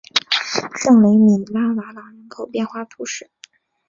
[0.79, 3.29] 圣雷米拉瓦朗人口变化图示